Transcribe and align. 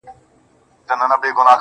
كله 0.87 0.97
توري 1.21 1.31
سي 1.35 1.39